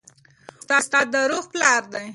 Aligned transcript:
استاد 0.77 1.05
د 1.13 1.15
روح 1.29 1.45
پلار 1.51 1.83
دی. 1.93 2.07